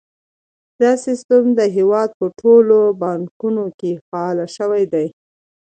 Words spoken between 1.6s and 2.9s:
هیواد په ټولو